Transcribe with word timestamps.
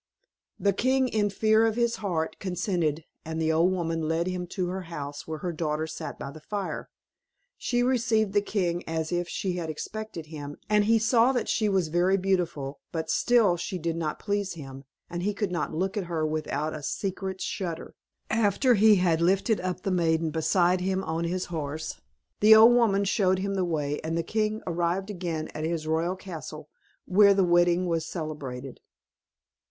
The 0.59 0.73
king, 0.73 1.09
in 1.09 1.27
the 1.27 1.35
fear 1.35 1.63
of 1.63 1.75
his 1.75 1.97
heart, 1.97 2.37
consented, 2.39 3.05
and 3.23 3.39
the 3.39 3.51
old 3.51 3.71
woman 3.71 4.07
led 4.09 4.25
him 4.25 4.47
to 4.47 4.67
her 4.69 4.81
house, 4.89 5.27
where 5.27 5.37
her 5.45 5.53
daughter 5.53 5.85
sat 5.85 6.17
by 6.17 6.31
the 6.31 6.39
fire. 6.41 6.89
She 7.55 7.83
received 7.83 8.33
the 8.33 8.41
king 8.41 8.83
as 8.89 9.11
if 9.11 9.29
she 9.29 9.57
had 9.57 9.69
expected 9.69 10.25
him, 10.25 10.57
and 10.67 10.85
he 10.85 10.97
saw 10.97 11.31
that 11.33 11.47
she 11.47 11.69
was 11.69 11.89
very 11.89 12.17
beautiful; 12.17 12.79
but 12.91 13.11
still 13.11 13.57
she 13.57 13.77
did 13.77 13.95
not 13.95 14.17
please 14.17 14.53
him, 14.53 14.85
and 15.07 15.21
he 15.21 15.35
could 15.35 15.51
not 15.51 15.71
look 15.71 15.95
at 15.95 16.05
her 16.05 16.25
without 16.25 16.73
a 16.73 16.81
secret 16.81 17.39
shudder. 17.39 17.93
After 18.27 18.73
he 18.73 18.95
had 18.95 19.21
lifted 19.21 19.61
up 19.61 19.83
the 19.83 19.91
maiden 19.91 20.31
beside 20.31 20.81
him 20.81 21.03
on 21.03 21.25
his 21.25 21.45
horse, 21.53 22.01
the 22.39 22.55
old 22.55 22.73
woman 22.73 23.03
showed 23.03 23.37
him 23.37 23.53
the 23.53 23.63
way, 23.63 23.99
and 24.03 24.17
the 24.17 24.23
king 24.23 24.63
arrived 24.65 25.11
again 25.11 25.47
at 25.49 25.63
his 25.63 25.85
royal 25.85 26.15
castle, 26.15 26.69
where 27.05 27.35
the 27.35 27.43
wedding 27.45 27.85
was 27.85 28.03
celebrated. 28.03 28.79